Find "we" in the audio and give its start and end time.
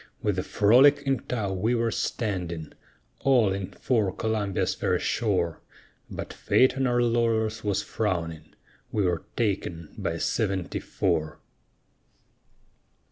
1.53-1.75, 8.91-9.03